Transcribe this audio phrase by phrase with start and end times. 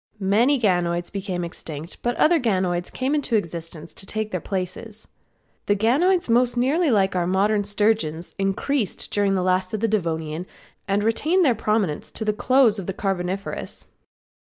[0.19, 5.07] Many ganoids became extinct, but other ganoids came into existence to take their places.
[5.67, 10.47] The ganoids most nearly like our modern sturgeons increased during the last of the Devonian
[10.87, 13.85] and retained their prominence to the close of the Carboniferous.